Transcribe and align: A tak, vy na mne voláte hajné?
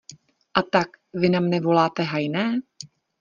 A 0.53 0.61
tak, 0.75 0.89
vy 1.19 1.27
na 1.29 1.39
mne 1.45 1.59
voláte 1.67 2.03
hajné? 2.11 2.45